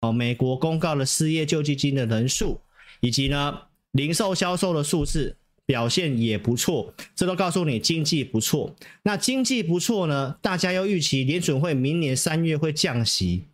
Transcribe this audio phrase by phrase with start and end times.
[0.00, 2.60] 哦，美国公告的失业救济金的人数，
[3.00, 3.58] 以及呢
[3.92, 8.74] 零售销售的数字表现也不错，这都告诉你经济不错。
[9.02, 13.44] 那经济不错呢，大家又预期联准会明年三月会降息，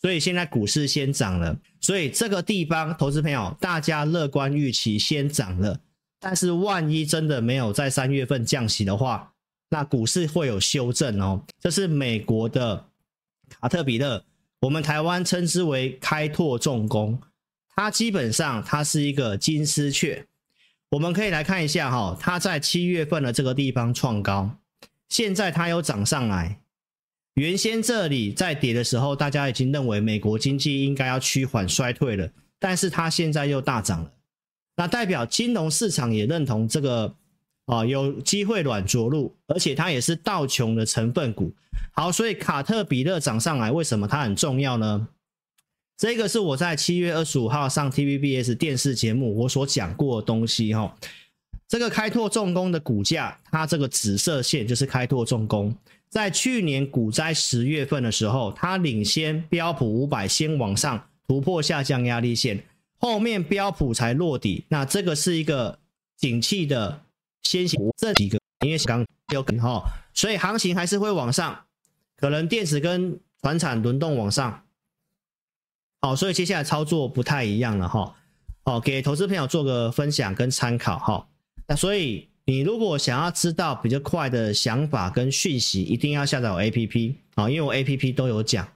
[0.00, 1.58] 所以现在股市先涨了。
[1.80, 5.80] 所以这个地方，投资朋友大家乐观预期先涨了。
[6.20, 9.32] 但是万一真的没有在三月份降息的话，
[9.70, 11.44] 那股市会有修正哦。
[11.60, 12.84] 这是美国的
[13.48, 14.24] 卡特彼勒，
[14.60, 17.20] 我们台湾称之为开拓重工，
[17.76, 20.26] 它基本上它是一个金丝雀。
[20.90, 24.58] 我们可以来看一下哈，它在七月份的这个地方创高，
[25.08, 26.60] 现在它又涨上来。
[27.34, 32.28] 原先这里在跌的时候，大家已经认为美国经济应该要趋缓衰退了，
[32.58, 34.12] 但是它现在又大涨了。
[34.74, 37.14] 那代表金融市场也认同这个
[37.68, 41.54] 啊，有机会软着陆，而且它也是道琼的成分股。
[41.92, 45.08] 好，所以卡特彼勒涨上来，为什么它很重要呢？
[45.96, 50.96] 这个是我在七月二十五号上 TVBS 电视节目我所讲过的东西哈。
[51.66, 55.76] 这个开拓重工的股价，它这个紫色线就是开拓重工，
[56.08, 62.64] 在去年股灾十月份的时候，它领先标普五百先往上突破下降压力线。
[63.00, 65.78] 后面标普才落底，那这个是一个
[66.16, 67.02] 景气的
[67.42, 69.82] 先行，这几个因为刚有跟哈，
[70.14, 71.64] 所以行情还是会往上，
[72.16, 74.64] 可能电池跟传产轮动往上，
[76.00, 78.14] 好，所以接下来操作不太一样了哈，
[78.64, 81.28] 好，给投资朋友做个分享跟参考哈，
[81.66, 88.66] 那所以你如果想要知道比较快的想法跟讯息，一定要下载我 APP 啊，因为我 APP 都有讲。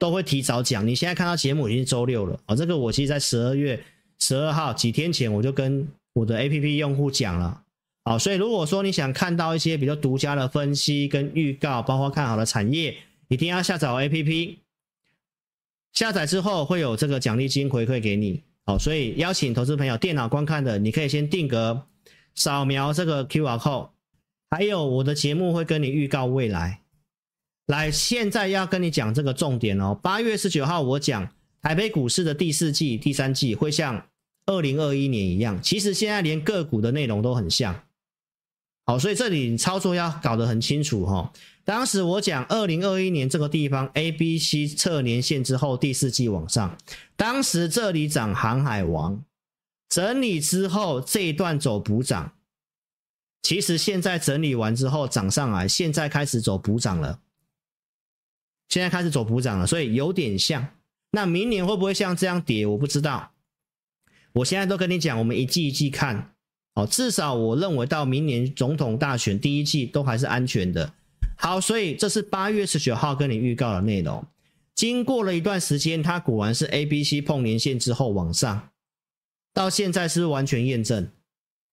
[0.00, 0.88] 都会提早讲。
[0.88, 3.84] 你现在看到节目已经周六了啊、这个我其实在十二月
[4.18, 7.62] 十二号几天前我就跟我的 APP 用户讲了，
[8.02, 12.96] 好、所以如果说你想看到一些比较独家的分析跟预告，包括看好的产业，
[13.28, 14.56] 一定要下载 APP。
[15.92, 21.82] 下载之后会有这个奖励金回馈给你，好、所以邀请投资朋友电脑观看的，你可以先定格，
[22.34, 23.90] 扫描这个 QR code，
[24.50, 26.80] 还有我的节目会跟你预告未来。
[27.66, 29.94] 来，现在要跟你讲这个重点哦。
[30.02, 31.28] 八月十九号，我讲
[31.60, 34.06] 台北股市的第四季、第三季会像
[34.46, 35.60] 二零二一年一样。
[35.62, 37.84] 其实现在连个股的内容都很像。
[38.90, 41.32] 好，所以这里操作要搞得很清楚哈。
[41.64, 46.76] 当时我讲二零二一年这个地方 A、B、C 测年线之后，第四季往上。
[47.14, 49.24] 当时这里涨航海王，
[49.88, 52.32] 整理之后这一段走补涨。
[53.42, 57.20] 其实现在整理完之后涨上来，现在开始走补涨了。
[58.70, 60.66] 现在开始走补涨了，所以有点像。
[61.12, 62.66] 那明年会不会像这样跌？
[62.66, 63.30] 我不知道。
[64.32, 66.34] 我现在都跟你讲，我们一季一季看。
[66.74, 70.92] 好，至少我认为到明年总统大选第一季都还是安全的。
[71.36, 74.24] 好，所以这是八月十九号跟你预告的内容。
[74.74, 78.68] 经过了一段时间，它果然是 A、B、C 碰连线之后往上，
[79.52, 81.08] 到现在是完全验证？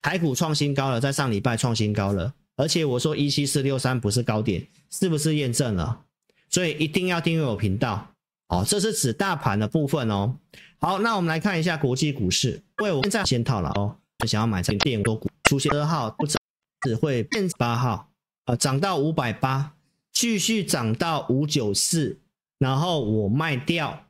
[0.02, 6.02] 台股创新高了，在上礼拜创新高了，而且我说一七四六三不是高点，是不是验证了？
[6.50, 8.14] 所以一定要订阅我频道
[8.48, 10.38] 哦，这是指大盘的部分哦。
[10.80, 16.42] 好，那我们来看一下国际股市，因为我现在先套了哦，想要买这个电多股，出现二号不涨
[16.82, 18.10] 只会变八号
[18.46, 19.74] 啊，涨到五百八，
[20.12, 22.20] 继续涨到五九四，
[22.58, 24.06] 然后我卖掉，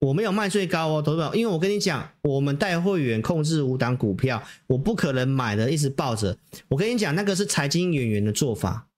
[0.00, 6.36] 我没有卖最高哦，投资者，因为我跟你讲，我们带会员控制五档股票，我不可能买的一直抱着。
[6.68, 8.88] 我跟你讲，那个是财经演员的做法。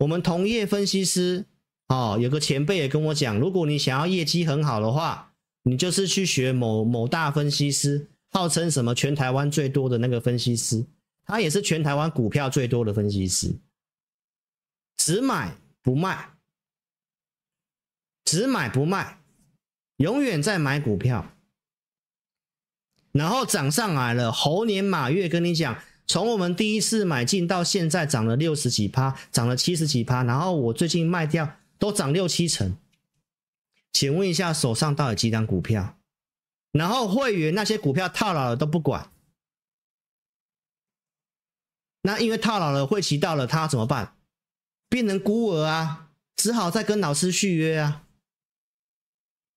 [0.00, 1.46] 我们同业分析师，
[1.88, 5.32] 哦，有个前辈也跟我讲，如果你想要业绩很好的话，
[5.64, 10.86] 你就是去学某某大分析师，号称什么全台湾最多的那个分析师，
[11.24, 13.54] 他也是全台湾股票最多的分析师，
[14.96, 16.30] 只买不卖，
[18.24, 19.18] 只买不卖，
[19.96, 21.32] 永远在买股票，
[23.12, 25.78] 然后涨上来了，猴年马月跟你讲。
[26.10, 32.78] 从我们第一次买进到现在涨了六十几趴，涨了七十几趴，然后我最近卖掉都涨六七成。
[33.92, 35.97] 请问一下，手上到底几档股票？
[36.72, 39.10] 然后会员那些股票套牢了都不管，
[42.02, 44.16] 那因为套牢了，会期到了，他怎么办？
[44.88, 48.04] 变成孤儿啊，只好再跟老师续约啊。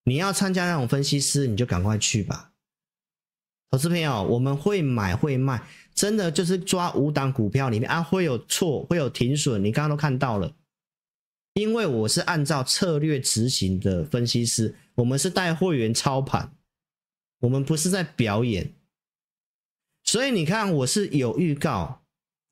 [0.03, 2.51] 你要参加那种分析师，你就赶快去吧。
[3.69, 5.65] 投资朋友，我们会买会卖。
[5.93, 10.55] 真的就是抓五档股票里面啊，会有错，会有停损，你刚刚都看到了。
[11.53, 16.53] 因为我是按照策略执行的分析师，我们是带会员操盘，
[17.41, 18.73] 我们不是在表演。
[20.03, 22.01] 所以你看，我是有预告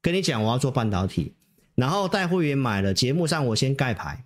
[0.01, 1.33] 跟你讲，我要做半导体，
[1.73, 4.23] 然后带会员买了，节目上我先盖牌，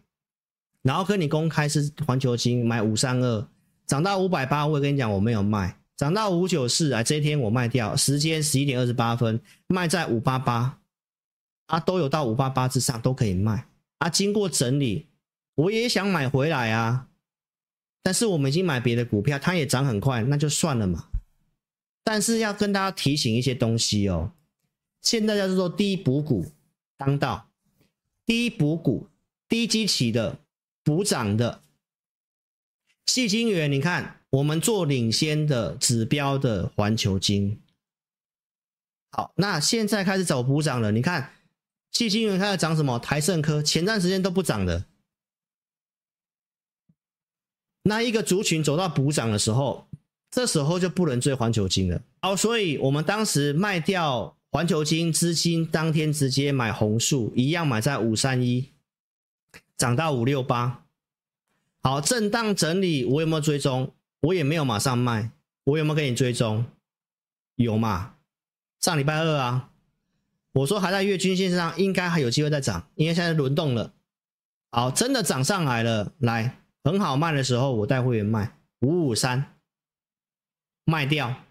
[0.82, 3.48] 然后跟你公开是环球晶买五三二，
[3.86, 10.80] 涨到五百八，我也跟你讲我没有卖，涨到五九四啊，这一天我卖掉，时间十一点二十八分卖在五八八，
[11.68, 13.66] 啊都有到五八八之上都可以卖，
[14.00, 15.08] 啊经过整理，
[15.56, 17.08] 我也想买回来啊，
[18.04, 21.08] 但是我们已经买别的股票，它也涨很快，那就算了嘛。
[22.04, 24.34] 但是要跟大家提醒一些东西哦，
[25.02, 26.52] 现在叫做低补股
[26.98, 27.50] 当道，
[28.26, 29.08] 低补股、
[29.48, 30.40] 低基期的
[30.84, 31.62] 补涨的
[33.06, 37.62] 矽晶元，你看我们做领先的指标的环球金，
[39.12, 40.92] 好，那现在开始走补涨了。
[40.92, 41.32] 你看
[41.94, 43.00] 矽晶元开始涨什么？
[43.00, 44.86] 台盛科前段时间都不涨的，
[47.84, 49.88] 那一个族群走到补涨的时候。
[50.36, 52.02] 这时候就不能追环球金了。
[52.20, 58.72] 好，所以我们当时卖掉环球金资金，当天直接买红树，一样买在五三一，
[59.78, 60.86] 涨到五六八。
[61.84, 63.94] 好，震荡整理，我有没有追踪？
[64.22, 65.30] 我也没有马上卖，
[65.66, 66.66] 我有没有给你追踪？
[67.58, 68.16] 有嘛？
[68.80, 69.70] 上礼拜二啊，
[70.54, 73.94] 我说还在月均线上，应该还有机会再涨，因为现在轮动了。
[74.72, 79.56] 好，真的涨上来了，来很好卖的时候，我带会员卖五五三。
[80.86, 81.44] 卖掉，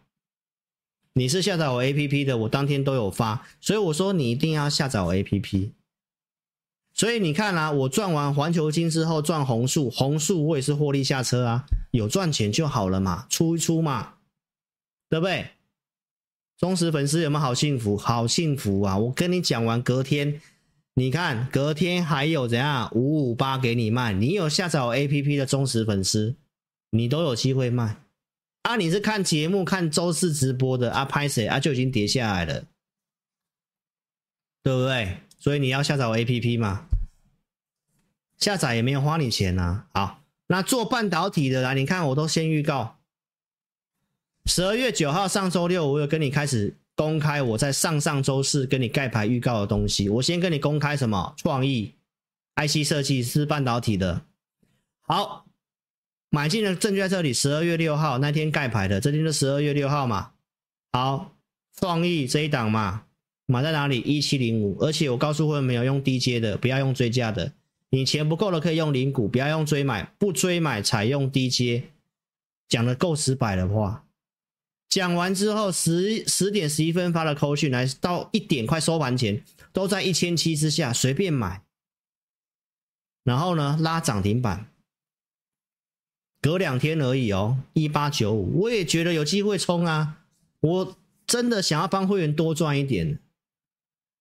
[1.14, 5.70] 你是下载我 APP 的，我当天都有发，所以我说你一定要下载我 APP。
[6.92, 14.16] 所以你看、啊，我赚完环球金之后赚红树，红树我也是获利下车啊，有赚钱就好了嘛，出一出嘛，
[15.08, 15.52] 对不对？
[16.58, 17.96] 忠实粉丝有没有好幸福？
[17.96, 18.98] 好幸福啊！
[18.98, 20.42] 我跟你讲完，隔天
[20.94, 26.36] 你看，隔天还有怎样五五八给你卖，你有下载我 APP 的忠实粉丝，
[26.90, 27.96] 你都有机会卖。
[28.62, 31.04] 啊，你是看节目看周四直播的啊？
[31.04, 31.58] 拍谁啊？
[31.58, 32.64] 就已经跌下来了，
[34.62, 35.16] 对不对？
[35.38, 36.84] 所以你要下载我 APP 嘛？
[38.36, 39.86] 下载也没有花你钱啊。
[39.94, 43.00] 好，那做半导体的来，你看我都先预告，
[44.44, 50.08] 十二月九号上周六，我有跟你开始公开我在上上周四跟你盖牌预告的东西。
[50.08, 51.34] 我先跟你公开什么？
[51.36, 51.94] 创意
[52.56, 54.22] IC 设计是半导体的。
[55.00, 55.46] 好。
[56.34, 60.30] 买进的证据在这里，十二月六号那天盖牌的，这天是十二月六号嘛？
[60.90, 61.36] 好，
[61.78, 63.04] 创意这一档嘛，
[63.44, 63.98] 买在哪里？
[63.98, 67.52] 一七零五，而且我告诉会员没有用低阶的，不要用追价的，
[67.90, 71.84] 你钱不够了可以用零股，不要用追买，不追买采用低阶，
[72.66, 74.02] 讲的够直白的话，
[74.92, 79.42] 讲完之后十十点十一分发了扣讯来，到一点快收盘前
[79.72, 81.62] 都在一千七之下随便买，
[83.24, 84.66] 然后呢拉涨停板。
[86.42, 90.18] 隔两天而已哦，一八九五，我也觉得有机会冲啊！
[90.60, 90.96] 我
[91.26, 93.18] 真的想要帮会员多赚一点，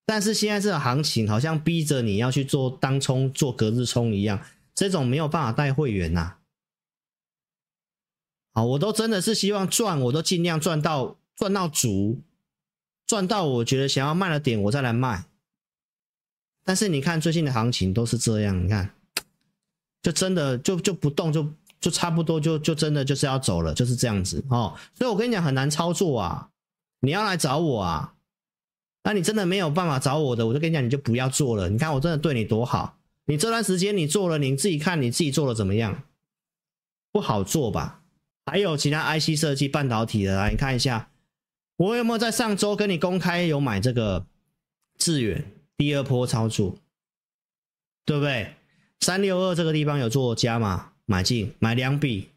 [0.05, 4.41] 但是现在这个行情好像逼着你要去做当冲、做隔日冲一样，
[4.73, 6.37] 这种没有办法带会员呐、
[8.53, 12.19] 好，我都真的是希望赚，我都尽量赚到赚到足，
[13.07, 15.25] 赚到我觉得想要卖的点，我再来卖。
[16.63, 18.93] 但是你看最近的行情都是这样，你看，
[20.01, 21.47] 就真的就就不动就。
[21.81, 24.77] 就差不多就就真的就是要走了，就是这样子哦。
[24.93, 26.49] 所以我跟你讲很难操作啊，
[26.99, 28.13] 你要来找我啊，
[29.03, 31.67] 那你真的没有办法找我的，我就跟你讲，你就不要做了。
[31.71, 36.03] 你看我真的对你多好，你这段时间你做了，你自己看你自己做的怎么样？
[37.11, 38.00] 不好做吧？
[38.51, 41.09] 还有其他 IC 设计半导体的，来你看一下，
[41.77, 44.25] 我有没有在上周跟你公开有买这个
[44.97, 46.75] 致远第二波操作，
[48.03, 48.55] 对不对？
[48.99, 50.91] 三六二这个地方有做加码？
[51.05, 52.27] 买进买两笔，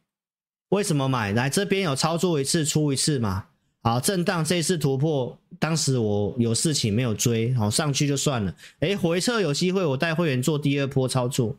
[0.68, 1.32] 为什么买？
[1.32, 3.46] 来这边有操作一次出一次嘛？
[3.82, 8.54] 好，震荡这一次突破，当时我有事情没有追，好上去就算了。
[8.78, 11.56] 哎，回撤有机会，我带会员做第二波操作。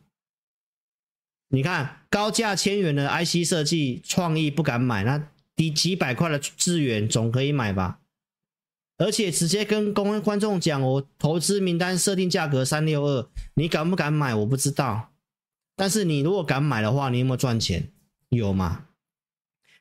[1.55, 7.99] 你看高价千元的 IC 设计创意不敢买，那低几百块的资源总可以买吧？
[8.97, 14.35] 而且直接跟公观众讲，我投资名单设定价格三六二，你敢不敢买？
[14.35, 15.13] 我不知道。
[15.77, 17.87] 但是你如果敢买的话，你有没有赚钱？
[18.27, 18.87] 有吗？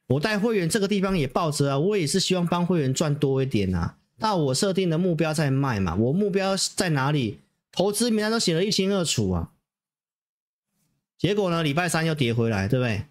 [0.07, 3.97] 我带会员这个地方也抱着啊，我也是希望帮会员赚多一点啊。
[4.19, 7.41] 那我设定的目标在卖嘛，我目标在哪里？
[7.73, 9.51] 投资名单都写得一清二楚啊。
[11.25, 13.03] 结果呢，礼拜三又跌回来，对不对？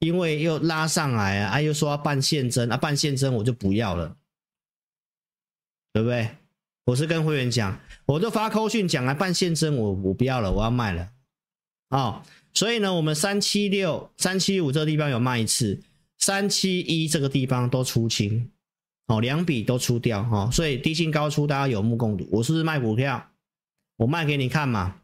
[0.00, 4.16] 因为又拉上来啊，啊又说要办现增啊，办现增我就不要了，
[5.92, 6.30] 对不对？
[6.86, 11.12] 我是跟会员讲，我就发扣讯讲啊办现增，我我不要了，我要卖了。
[11.90, 12.22] 啊、哦，
[12.52, 15.80] 所以呢，我们三七六、三七五这个地方有卖一次，
[16.18, 18.50] 三七一这个地方都出清，
[19.06, 22.28] 哦，两笔都出掉，哈、哦，所以低进高出，大家有目共睹。
[22.32, 23.30] 我是不是卖股票？
[23.94, 25.02] 我卖给你看嘛。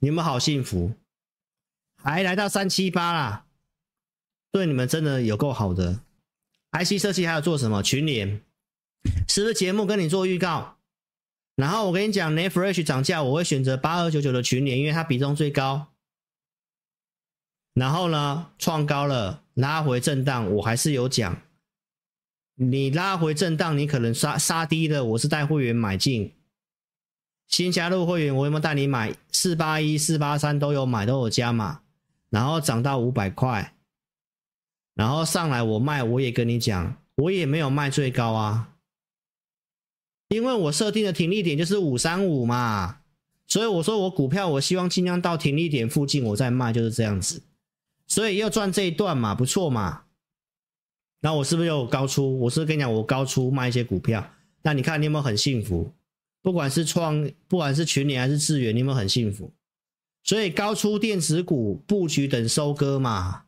[0.00, 0.92] 你们好幸福，
[1.96, 3.46] 还来到三七八啦，
[4.52, 6.00] 对你们真的有够好的。
[6.70, 8.40] IC 设计还有做什么群联？
[9.26, 10.76] 是不是节目跟你做预告？
[11.56, 15.88] 然后我跟你讲，Neffresh 涨价，我会选择八二九九的群联，因为它比重最高。
[17.74, 21.42] 然后呢，创高了，拉回震荡，我还是有讲。
[22.54, 26.37] 你拉回震荡，你可能杀杀低了，我是带会员买进。
[27.48, 29.16] 新加入会员，我有没有带你买？
[29.32, 31.80] 四八一、四八三都有买，都有加码。
[32.30, 33.74] 然后涨到五百块，
[34.92, 38.74] 然后上来我卖，我也跟你讲，我也没有卖最高啊，
[40.28, 43.00] 因为我设定的停利点就是五三五嘛，
[43.46, 47.42] 所以我说我股票我希望尽量到停利点附近我再卖，就是这样子。
[48.06, 50.02] 所以要赚这一段嘛，不错嘛。
[51.20, 52.40] 那我是不是有高出？
[52.40, 54.30] 我是不是跟你讲，我高出卖一些股票。
[54.60, 55.90] 那你看你有没有很幸福？
[56.48, 59.52] 不管是创，不管是群里还是智原，你有没有很幸福？
[60.24, 63.44] 所以高出电子股布局等收割嘛。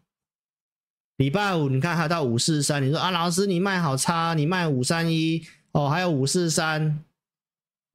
[1.16, 7.02] 礼拜五你看还到五四三，你说啊，老师你卖好差，你卖五三一哦，还有五四三，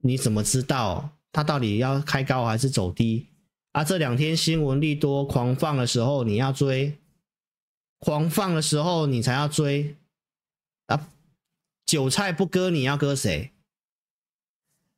[0.02, 3.28] 你怎么知道它到底要开高还是走低？
[3.70, 6.94] 啊，这两天新闻利多狂放的时候，你要追；
[8.00, 9.94] 狂放的时候，你才要追。
[10.86, 11.08] 啊，
[11.86, 13.52] 韭菜不割，你要割谁？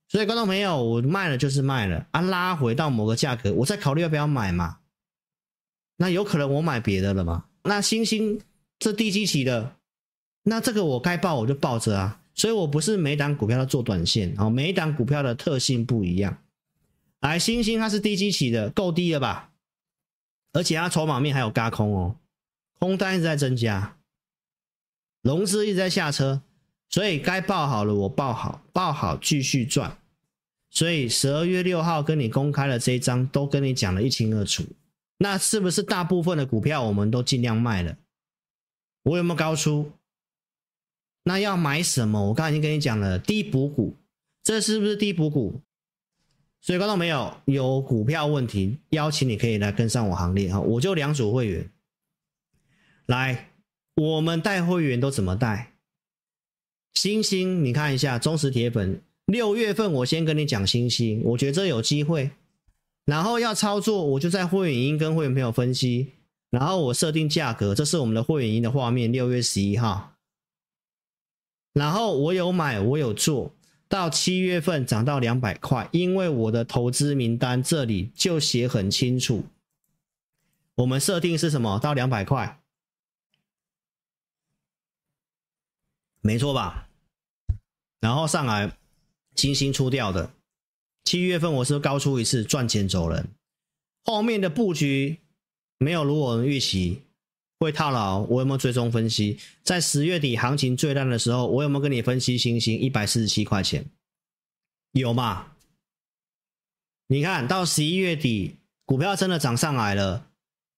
[0.09, 4.79] 所以，观众朋友，我卖了就是卖了啊，拉回到某个价格，我再考虑要不要买嘛。
[5.97, 7.45] 那有可能我买别的了嘛？
[7.65, 8.41] 那星星
[8.79, 9.77] 这低基期的，
[10.45, 12.21] 那这个我该抱我就抱着啊。
[12.35, 16.39] 所以我不是每档股票都做短线啊，每一档股票的特性不一样。
[17.21, 19.51] 来，星星它是低基期的，够低了吧？
[20.53, 22.17] 而且它筹码面还有嘎空哦，
[22.79, 23.97] 空单一直在增加，
[25.21, 26.41] 融资一直在下车，
[26.91, 29.99] 所以该报好了，我报好，报好继续赚。
[30.71, 34.65] 所以十二月六号跟你公开了这一张，都跟你讲的一清二楚。
[35.19, 37.97] 那是不是大部分的股票我们都尽量卖了？
[39.03, 39.93] 我有没有高出？
[41.25, 42.29] 那要买什么？
[42.29, 43.97] 我刚才已经跟你讲了，低补股，
[44.43, 45.61] 这是不是低补股？
[46.61, 51.71] 所以观众朋友有股票问题，邀请你可以来跟上我行列哈，我就两组会员，
[53.07, 53.51] 来，
[53.95, 55.73] 我们带会员都怎么带？
[56.99, 62.33] 星星，你看一下忠实铁粉，六月份我先跟你讲星星，我觉得这有机会，
[63.05, 66.15] 然后要操作，我就在会员营跟会员朋友分析，
[66.51, 70.15] 然后我设定价格，这是我们的会员营的画面，六月十一号，
[71.73, 73.55] 然后我有买，我有做。
[73.89, 79.45] 到七月份涨到两百块，因为我的投资名单这里就写很清楚，
[80.75, 81.79] 我们设定是什么？
[81.79, 82.61] 到两百块，
[86.21, 86.88] 没错吧？
[88.01, 88.77] 然后上来，
[89.35, 90.31] 精心出掉的，
[91.05, 93.29] 七月份我是高出一次赚钱走人，
[94.05, 95.19] 后面的布局
[95.79, 97.03] 没有如我们预期
[97.59, 99.39] 会套牢，我有没有追踪分析？
[99.65, 103.85] 在十月底行情最烂的时候，我有没有跟你分析星星一百四十七块钱？
[104.93, 105.53] 有吗？
[107.09, 110.27] 你看到十一月底，股票真的涨上来了，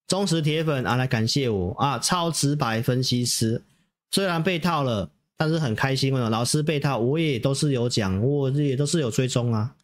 [0.06, 3.62] 忠实铁粉啊来感谢我啊，超直白分析师，
[4.10, 5.10] 虽然被套了，
[5.40, 6.12] 但是很开心。
[6.12, 9.75] 老师被套，我也都是有讲，我也都是有追踪啊。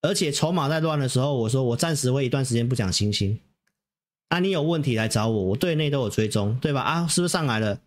[0.00, 3.40] 而且筹码在乱的时候，我说我暂时会一段时间不讲星星。
[4.28, 6.82] 啊，你有问题来找我，我对内都有追踪，对吧？
[6.82, 7.80] 啊，是不是上来了？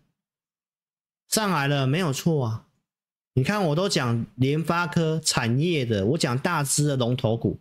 [1.30, 2.66] 上来了，没有错啊。
[3.32, 7.58] 你看，我都讲联发科产业的，我讲大支的龙头股，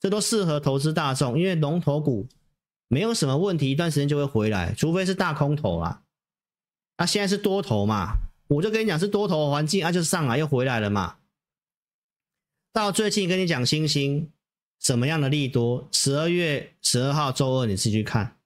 [0.00, 2.26] 这都适合投资大众，因为龙头股
[2.88, 6.00] 没有什么问题，一段时间就会回来，除非是大空头啊。
[6.96, 8.14] 啊，现在是多头嘛，
[8.54, 11.16] 我就跟你讲是多头环境，啊，就上来又回来了嘛。
[12.72, 14.30] 到最近跟你讲星星。
[14.80, 15.88] 什么样的利多？
[15.92, 18.36] 十二月十二号周二，你自己去看。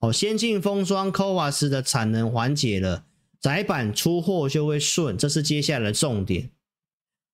[0.00, 3.06] 哦，先进封装 CoWoS 的产能缓解了，
[3.40, 6.50] 窄板出货就会顺，这是接下来的重点。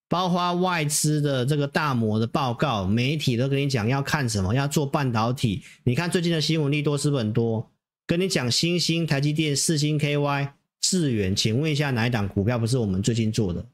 [0.09, 5.65] 包括外资的这个大摩的报告，媒体都跟你讲要看什么，要做半导体。
[5.83, 7.69] 你看最近的新闻利多是不是很多？
[8.07, 13.65] 跟你讲新兴、台积电、四星 KY、智原，请问一下哪一档股票不是我们最近做的？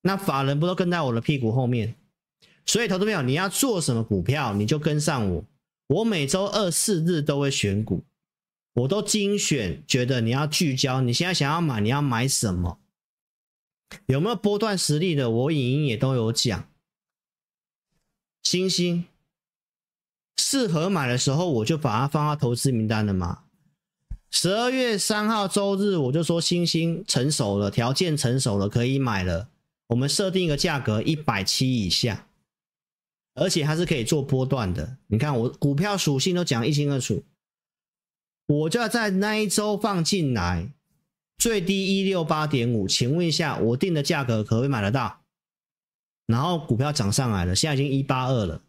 [0.00, 1.94] 那法人不都跟在我的屁股后面？
[2.66, 5.44] 所以，投资朋友，你要做什么股票，你就跟上我。
[5.88, 8.04] 我每周二、四日都会选股，
[8.72, 11.00] 我都精选，觉得你要聚焦。
[11.00, 12.78] 你现在想要买，你要买什么？
[14.06, 15.28] 有没有波段实力的？
[15.28, 16.68] 我影音也都有讲。
[18.42, 19.04] 星星
[20.36, 23.41] 适合买的时候，我就把它放到投资名单了嘛。
[24.32, 29.48] 十二月三号周日，我就说星星成熟了，条件成熟了，可以买了。
[29.88, 32.26] 我们设定一个价格一百七以下。
[33.34, 34.98] 而且它是可以做波段的。
[35.06, 37.24] 你看我股票属性都讲一清二楚，
[38.46, 40.70] 我就要在那一周放进来，
[41.38, 45.22] 最低一六八点五，请问一下，我定的价格可不可以买得到？
[46.26, 48.62] 然后股票涨上来了，现在已经一八二了，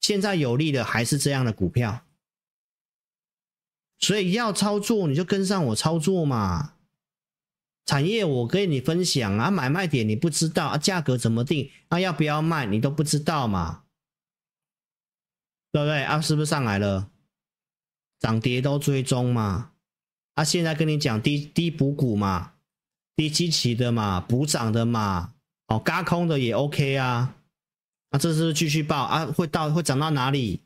[0.00, 2.05] 现在有利的还是这样的股票，
[3.98, 6.74] 所以要操作你就跟上我操作嘛。
[7.84, 13.84] 产业我跟你分享啊，买卖点你不知道啊，价格怎么定啊，要不要卖你都不知道嘛，
[15.70, 16.20] 对不对啊？
[16.20, 17.10] 是不是上来了？
[18.18, 19.70] 涨跌都追踪嘛？
[20.34, 22.54] 啊，现在跟你讲低低补股嘛，
[23.14, 25.34] 低基期的嘛，补涨的嘛，
[25.68, 27.36] 哦，轧空的也 OK 啊，
[28.10, 29.26] 啊，这是不是继续报啊？
[29.26, 30.65] 会到会涨到哪里？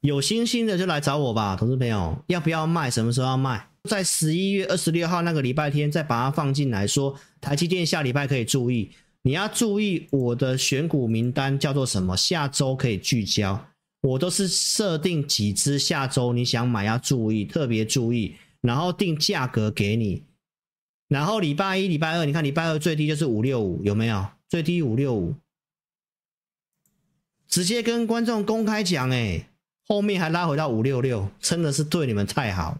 [0.00, 2.90] 有信心的就来找我吧，投资朋友，要不要卖？
[2.90, 3.68] 什么时候要卖？
[3.84, 8.90] 在十一月二十六号那个礼拜天，再把它放进来说，台积电下礼拜可以注意。
[9.22, 12.16] 你要注意我的选股名单叫做什么？
[12.16, 13.66] 下周可以聚焦，
[14.02, 20.24] 我都是设定几只下周你想买要注意，特别注意，然后定价格给你。
[21.08, 24.26] 然后礼拜一、礼拜二，你看礼拜二最低就是五六五，有没有？
[24.48, 25.34] 最低五六五，
[27.48, 29.48] 直接跟观众公开讲，哎，
[29.88, 32.78] 后面还拉回到五六六，真的是对你们太好了。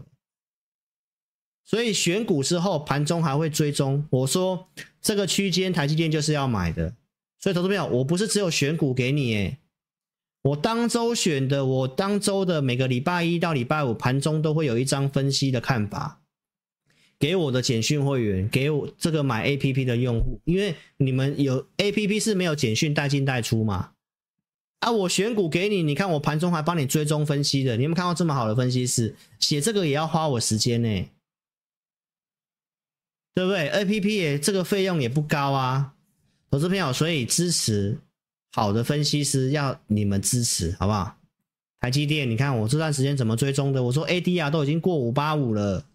[1.65, 4.05] 所以选股之后，盘中还会追踪。
[4.11, 4.69] 我说
[5.01, 6.95] 这个区间台积电就是要买的。
[7.39, 9.57] 所以投资朋友，我不是只有选股给你，诶，
[10.41, 16.21] 我当周选的，我当周的每个礼拜一到礼拜五盘中都会有一张分析的看法，
[17.17, 23.91] 给我的简讯会员，给我这个买 APP 的用户，因为你们有 APP 是没有简讯带进带出嘛。
[24.79, 29.15] 啊，我选股给你，你看我盘中还帮你追踪分析的，你有没有看到这么好的分析师？
[29.39, 31.09] 写这个也要花我时间呢。
[33.35, 35.93] 对不对？APP 也这个费用也不高啊，
[36.49, 37.97] 投资朋友，所以支持
[38.51, 41.17] 好的分析师要你们支持，好不好？
[41.79, 43.83] 台积电，你看我这段时间怎么追踪的？
[43.83, 45.85] 我说 ADR 都已经过五八五了，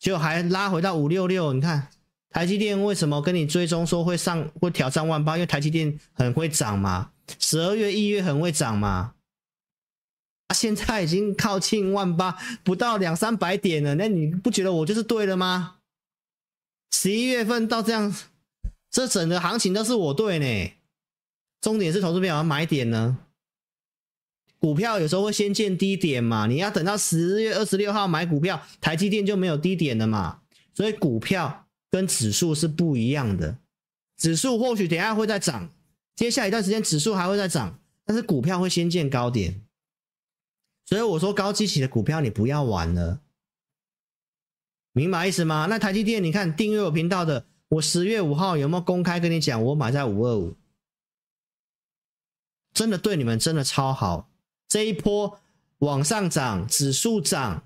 [0.00, 1.52] 就还拉回到五六六。
[1.52, 1.88] 你看
[2.34, 5.36] 台积电为什么跟你追踪说会上会挑战万八？
[5.36, 9.14] 因为台积电很会涨嘛，十二月一月很会涨嘛。
[10.52, 15.76] 现在已经靠近万八，不到两三百点了，那你不觉得我就是对了吗？
[16.92, 18.12] 十一月份到这样，
[18.90, 20.72] 这整个行情都是我对呢。
[21.60, 23.16] 重点是投资票要买点呢，
[24.58, 30.40] 股票有时候会先见低点嘛，你要等到十月二十六号买股票，台积电就没有低点了嘛。
[30.74, 31.63] 所以股票
[31.94, 33.56] 跟指数是不一样的，
[34.16, 35.70] 指数或许等下会再涨，
[36.16, 39.62] 接下来一段时间指数还会再涨，但是股票会先见高点。
[40.86, 43.20] 所以我说高基期的股票你不要玩了，
[44.90, 45.66] 明白意思吗？
[45.70, 50.56] 那台积电，你看订阅我频道的，我十月五号有没有公开跟你讲，我买在五二五，
[52.72, 54.28] 真的对你们真的超好。
[54.66, 55.38] 这一波
[55.78, 57.62] 往上涨，指数涨，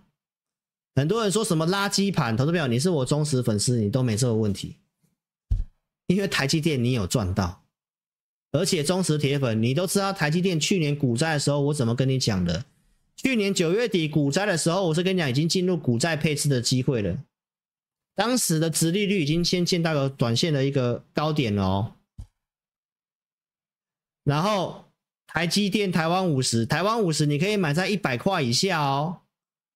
[0.94, 4.76] 很多人说什么垃圾盘，投资朋友，你是我忠实粉丝，你都没这个问题，
[6.06, 7.62] 因为台积电你有赚到，
[8.52, 12.64] 而且忠实铁粉你都知道台积电去年股灾的时候我怎么跟你讲的。
[13.16, 17.18] 去年九月底股灾的时候，我是跟你讲，已经进入股债配置的机会了。
[18.14, 21.92] 当时的殖利率已经先见到了短线的一个高点了哦。
[24.24, 24.84] 然后
[25.26, 29.20] 台积电台湾五十，台湾五十你可以买在一百块以下哦。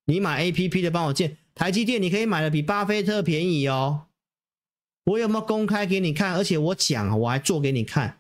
[0.05, 4.07] 你买 APP 的帮我建台积电，你可以买的比巴菲特便宜哦。
[5.05, 6.35] 我有没有公开给你看？
[6.35, 8.19] 而且我讲，我还做给你看。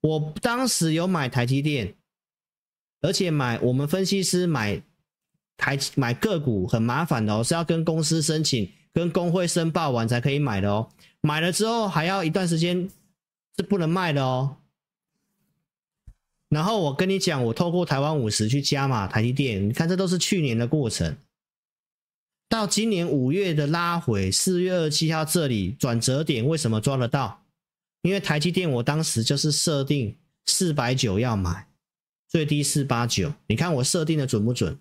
[0.00, 1.94] 我当时有买台积电。
[3.00, 4.82] 而且买我们分析师买
[5.56, 10.90] 台买个股很麻烦的哦，是要跟公司申请、跟工会申报完才可以买的哦。
[11.20, 12.90] 买了之后还要一段时间
[13.56, 14.56] 是不能卖的哦。
[16.48, 21.16] 然后我跟你讲，我透过台湾五十去加码台积电，你看这都是去年的过程。
[22.48, 27.44] 到今年五月的拉回，四月二十七号这里转折点，为什么抓得到？
[28.02, 31.68] 因为台积电我当时就是设定四百九要买。
[32.28, 34.78] 最低四八九，你看我设定的准不准？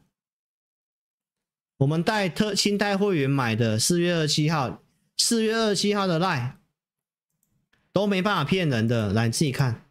[1.77, 4.82] 我们带特新带会员买的四月二十七号，
[5.17, 6.53] 四月二十七号的 LINE
[7.93, 9.87] 都没办法骗人的，来你自己看。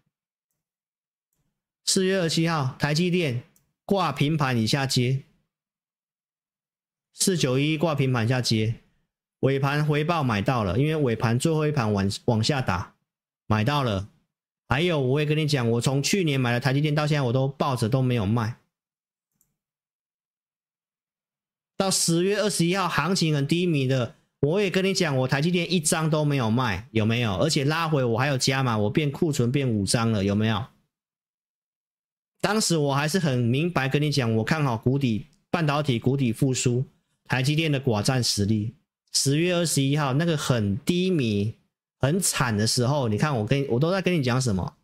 [1.87, 3.45] 四月二七号，台积电
[3.85, 5.23] 挂平盘以下接，
[7.15, 8.75] 四九一挂平盘下接，
[9.41, 12.95] 尾盘回报买到了，因为尾盘最后一盘往往下打，
[13.47, 14.09] 买到了。
[14.69, 18.59] 还有，我也跟你讲，我从去年买了台积电到现在，我都抱着都没有卖。
[21.77, 27.37] 到十月二十一号，行情很低迷的，我也跟你讲，我台积电一张都没有卖，有没有？
[27.37, 30.67] 而且拉回我还有加码，我变库存变五张了，有没有？
[32.47, 36.85] 当时我还是很明白跟你讲，我看好谷底半导体谷底复苏，
[37.25, 38.77] 台积电的寡占实力。
[39.11, 41.57] 十月二十一号那个很低迷、
[41.99, 44.75] 很惨的时候，你看我跟我都在跟你讲什么？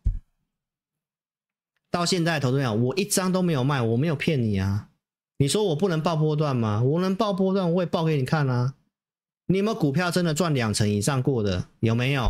[1.89, 4.89] 到现在投资者，我一张都没有卖，我没有骗你啊！
[5.37, 6.83] 你说我不能报波段吗？
[6.83, 8.73] 我能报波段，我也报给你看啊！
[9.45, 11.69] 你有没有股票真的赚两成以上过的？
[11.79, 12.29] 有没有？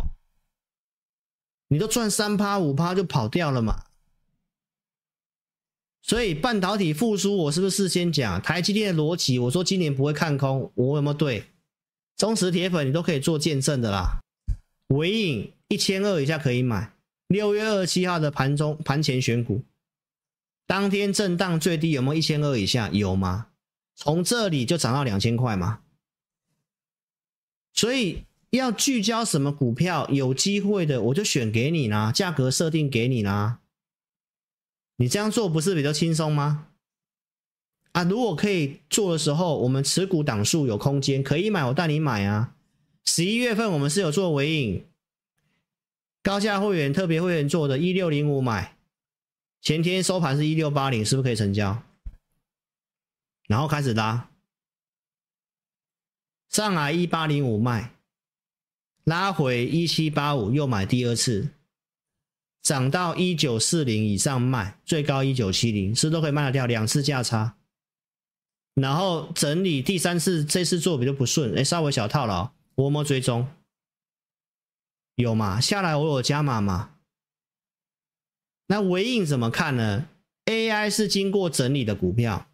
[1.66, 3.82] 你都赚三趴五趴就跑掉了嘛？
[6.06, 9.38] 所以半导体复苏，我是不是事先讲台积电的逻辑？
[9.38, 11.44] 我说今年不会看空，我有没有对？
[12.18, 14.20] 忠实铁粉你都可以做见证的啦。
[14.88, 16.92] 尾影一千二以下可以买。
[17.26, 19.62] 六月二十七号的盘中盘前选股，
[20.66, 22.90] 当天震荡最低有没有一千二以下？
[22.90, 23.46] 有吗？
[23.96, 25.80] 从这里就涨到两千块吗？
[27.72, 33.60] 所以要聚焦什么股票有机会的，我就选给你啦，价格设定给你啦。
[34.96, 36.68] 你这样做不是比较轻松吗？
[37.92, 42.54] 啊，如果可以做的时候，我们持股档数有空间，可以买，我带你买啊。
[43.04, 44.84] 十一月份我们是有做尾影。
[46.22, 48.76] 高价会员、特别会员做的，一六零五买，
[49.60, 51.82] 前天收盘是一六八零，是不是可以成交？
[53.46, 54.30] 然后开始拉，
[56.48, 57.94] 上来一八零五卖，
[59.04, 61.50] 拉回一七八五又买第二次，
[62.64, 66.64] 涨到一九四零以上卖，最高一九七零，是都可以卖得掉？
[66.64, 67.56] 两次价差，
[68.74, 73.46] 然后整理第三次，这次做比较不顺，哎，稍微小套牢，我摸追踪。
[75.16, 75.60] 有嘛？
[75.60, 76.94] 下来我有加码嘛？
[78.66, 80.08] 那纬颖怎么看呢
[80.46, 82.48] ？AI 是经过整理的股票，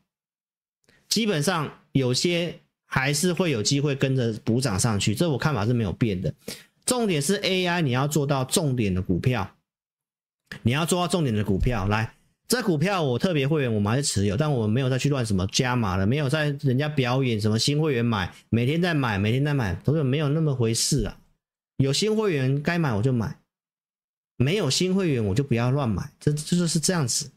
[1.09, 6.35] 基本上有些还是会有机会跟着补涨上去，这我看法是没有变的。
[6.85, 9.57] 重点是 AI，你要做到重点的股票，
[10.63, 11.87] 你要做到重点的股票。
[11.89, 12.15] 来，
[12.49, 21.17] 这股票我特别会员我们还是持有，但我们没有再去乱什么加码了，没有在人家表演什么新会员买，每天在买，每天在买，都是没有那么回事啊。
[21.77, 23.39] 有新会员该买我就买，
[24.37, 27.31] 没有新会员我就不要乱买，这就是这样子。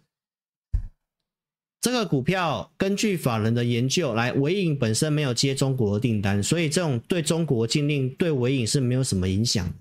[1.80, 9.73] 这个股票根据法人的研究来，纬颖本身没有接中国订单，所以这种对中国禁令对纬颖是没有什么影响的。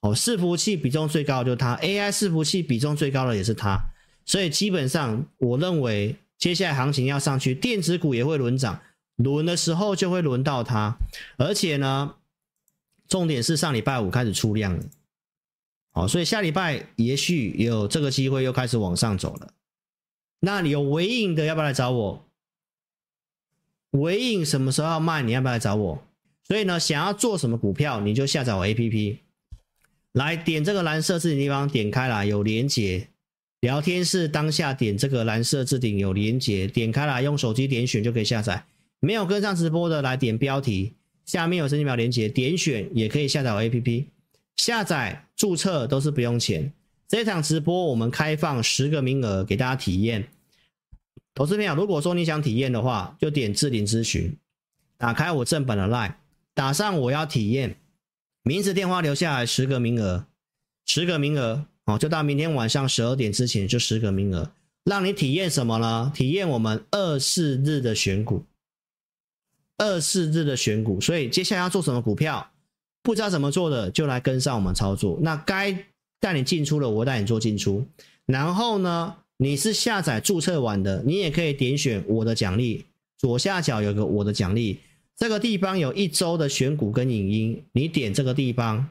[0.00, 3.78] 哦，伺服器比重最高的就是它，AI 伺服器比重最高的也是它，
[4.24, 8.80] 所以基本上我认为接下来行情要上去，电子股也会轮涨，
[9.16, 10.96] 轮的时候就会轮到它，
[11.36, 12.14] 而且呢。
[13.08, 14.84] 重点是上礼拜五开始出量了，
[15.92, 19.54] 好，所以下礼拜也许有这个机会又开始往上走了。
[20.40, 22.28] 那你有尾影的要不要来找我？
[23.92, 25.22] 尾影什么时候要卖？
[25.22, 26.04] 你要不要来找我？
[26.44, 29.16] 所以呢，想要做什么股票，你就下载我 APP，
[30.18, 33.06] 来点这个蓝色置顶地方，点开来有连接，
[33.60, 38.64] 聊天室当下点这个蓝色置顶有连接，点开来用手机点选就可以下载。
[38.98, 40.94] 没有跟上直播的来点标题。
[41.24, 44.06] 下面有申请表连接，点选也可以下载 APP，
[44.56, 46.72] 下载注册都是不用钱。
[47.06, 50.26] 这场直播我们开放十个名额给大家体验。
[51.32, 54.36] 投资朋友，如果说你想体验的话，就点置顶咨询，
[54.96, 56.14] 打开我正版的 LINE，
[56.54, 57.76] 打上我要体验，
[58.42, 60.26] 名字电话留下来，十个名额，
[60.86, 64.50] 十个名额哦，就到明天晚上十二点之前就十个名额，
[64.84, 66.12] 让你体验什么呢？
[66.14, 68.44] 体验我们二四日的选股。
[69.80, 72.50] 二四日的选股，所以接下来要做什么股票，
[73.00, 75.16] 不知道怎么做的，就来跟上我们操作。
[75.22, 75.86] 那该
[76.18, 77.86] 带你进出的，我带你做进出。
[78.26, 84.80] 然后呢，你是下载注册完的，你也可以点选我的奖励，左下角有个我的奖励，
[85.18, 88.88] 这个地方有一周的选股跟影音，你点这个地方，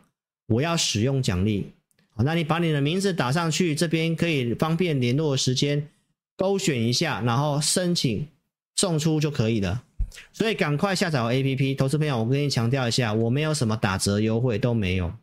[0.48, 1.72] 我要使用奖励。
[2.13, 5.88] 好，那你把你的名字打上去，这边可以方便联络的时间，
[6.36, 8.28] 勾选一下，然后申请
[8.76, 9.86] 送出就可以了。
[10.34, 15.13] 所以赶快下载 APP，投资朋友，我跟你强调一下，我没有什么打折优惠都没有。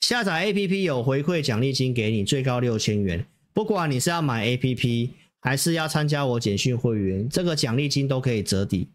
[0.00, 3.24] 下载 APP 有回馈奖励金给你，最高六千元。
[3.52, 8.88] 不管你是要买 APP 还是要参加我简讯会员，这个奖励金都可以折抵。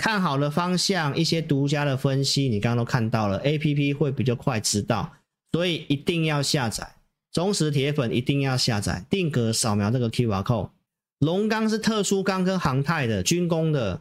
[0.00, 5.12] 看好的方向，一些独家的分析，你刚刚都看到了，APP 会比较快知道，
[5.52, 6.94] 所以一定要下载。
[7.30, 10.70] 忠实铁粉一定要下载，定格扫描这个 QR code。
[11.18, 14.00] 龙钢是特殊钢跟航太的军工的。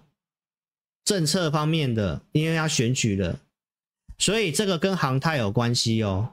[1.03, 3.39] 政策方面的，因为要选举了，
[4.17, 6.29] 所以这个跟航太有关系哦。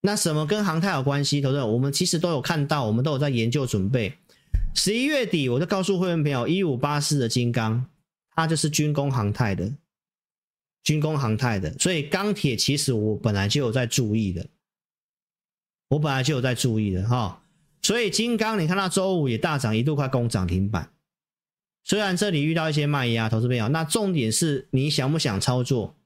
[0.00, 1.40] 那什么跟航太有关系？
[1.40, 4.14] 投资我们其实都有看到，我们都有在研究准备。
[4.74, 7.86] 十一月底，我就告诉会员朋友，一五八四的金刚，
[8.40, 9.72] 它就是军工航太的。
[10.82, 14.46] 军工航太的，所以钢铁其实我本来就有在注意的，
[15.88, 17.42] 我本来就有在注意的哈。
[17.82, 20.90] 所以金刚你看到周五也大涨，一度快攻涨停板。
[21.84, 25.96] 虽然这里遇到一些卖压，投资朋友，那重点是你想不想操作？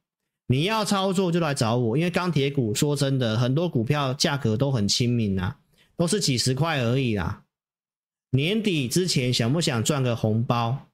[0.49, 5.61] 你要操作就来找我，因为钢铁股说真的，很多股票价格都很亲民啊，
[5.97, 7.45] 都是几十块而已啦。
[8.31, 10.89] 年底之前想不想赚个红包？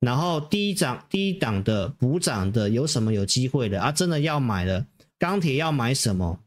[0.00, 3.92] 然后低涨低档的补涨的有什么有机会的啊？
[3.92, 4.86] 真的要买的，
[5.18, 6.40] 钢铁要买什么？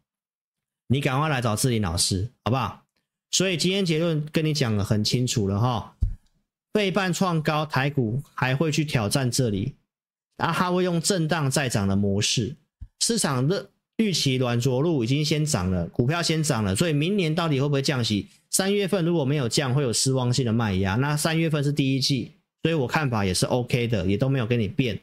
[0.88, 2.84] 你赶快来找志霖老师，好不好？
[3.32, 5.96] 所以今天结论跟你讲得很清楚了哈，
[6.74, 9.74] 费半创高，台股还会去挑战这里，
[10.38, 12.56] 啊，它会用震荡再涨的模式，
[13.00, 18.28] 市场的预期软着陆已经先涨了，股票先涨了，所以明年到底会不会降息？
[18.52, 20.96] 三月份如果没有降，会有失望性的卖压。
[20.96, 22.34] 那三月份是第一季，
[22.64, 25.00] 所以我看法也是 OK 的，也都没有跟你变。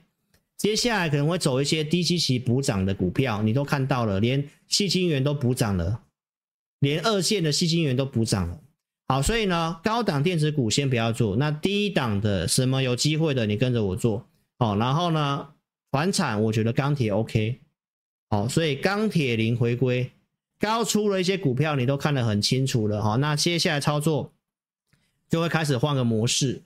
[0.56, 6.02] 接下来可能会走一些低基期补涨的股票，你都看到了，连矽晶元都补涨了，
[6.80, 8.60] 连二线的矽晶元都补涨了。
[9.08, 14.26] 好，所以呢，高档电子股先不要做，那低档的什么有机会的，你跟着我做。
[14.58, 15.48] 好，然后呢，
[15.92, 17.60] 传产我觉得钢铁 OK。
[18.30, 20.10] 好，所以钢铁零回归。
[20.60, 23.16] 高出了一些股票，你都看得很清楚了好。
[23.16, 24.30] 那接下来操作
[25.26, 26.60] 就会开始换个模式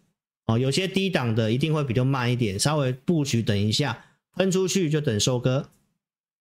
[0.47, 0.59] 哦。
[0.59, 3.99] 有些低档的一定会比较慢一点，稍微布局等一下
[4.37, 5.69] 喷出去就等收割。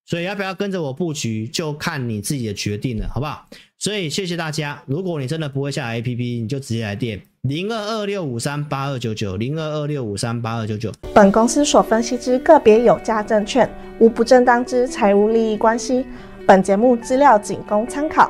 [0.05, 3.47] 所以要不要跟着我布局，就看你自己的决定了，好不好？
[3.79, 4.83] 所以谢谢大家。
[4.85, 10.91] 如果你真的不会下 APP，你就直接来电零二二六五三八二九九零二二六五三八二九九。
[11.13, 16.05] 本公司所分析之个别有价证券，无不正当之财务利益关系。
[16.45, 18.29] 本节目资料仅供参考，